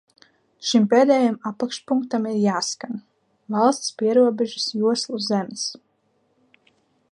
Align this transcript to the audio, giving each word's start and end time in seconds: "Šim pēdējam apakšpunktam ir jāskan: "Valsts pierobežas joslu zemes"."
"Šim 0.69 0.85
pēdējam 0.93 1.35
apakšpunktam 1.49 2.25
ir 2.31 2.39
jāskan: 2.45 2.97
"Valsts 3.57 3.93
pierobežas 4.01 4.67
joslu 4.83 5.23
zemes"." 5.29 5.67